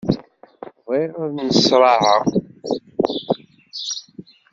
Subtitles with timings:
[0.85, 2.21] Bɣiɣ ad nneṣraɛeɣ.